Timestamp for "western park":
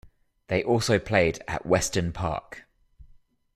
1.67-2.63